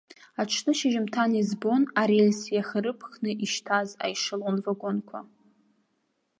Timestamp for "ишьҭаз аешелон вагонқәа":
3.45-5.19